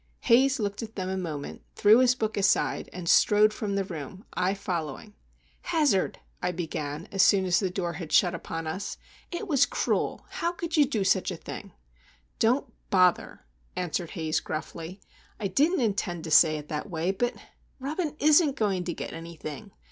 Haze 0.21 0.59
looked 0.59 0.81
at 0.81 0.95
them 0.95 1.09
a 1.09 1.15
moment, 1.15 1.61
threw 1.75 1.99
his 1.99 2.15
book 2.15 2.35
aside, 2.35 2.89
and 2.91 3.07
strode 3.07 3.53
from 3.53 3.75
the 3.75 3.83
room, 3.83 4.25
I 4.33 4.55
following. 4.55 5.13
"Hazard!" 5.61 6.17
I 6.41 6.51
began, 6.53 7.07
as 7.11 7.21
soon 7.21 7.45
as 7.45 7.59
the 7.59 7.69
door 7.69 7.93
had 7.93 8.11
shut 8.11 8.33
upon 8.33 8.65
us. 8.65 8.97
"It 9.29 9.47
was 9.47 9.67
cruel! 9.67 10.25
How 10.29 10.53
could 10.53 10.75
you 10.75 10.85
do 10.85 11.03
such 11.03 11.29
a 11.29 11.37
thing?" 11.37 11.73
"Don't 12.39 12.73
bother!" 12.89 13.45
answered 13.75 14.09
Haze, 14.17 14.39
gruffly. 14.39 15.01
"I 15.39 15.45
didn't 15.47 15.81
intend 15.81 16.23
to 16.23 16.31
say 16.31 16.57
it 16.57 16.67
that 16.69 16.89
way, 16.89 17.11
but—Robin 17.11 18.15
isn't 18.17 18.55
going 18.55 18.83
to 18.85 18.95
get 18.95 19.13
anything. 19.13 19.69